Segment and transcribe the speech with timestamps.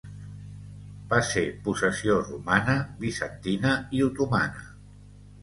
[1.11, 4.67] Va ser possessió romana, bizantina i otomana.